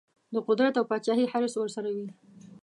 د 0.33 0.35
قدرت 0.47 0.73
او 0.79 0.85
پاچهي 0.89 1.25
حرص 1.31 1.53
ورسره 1.57 1.89
وي. 1.95 2.07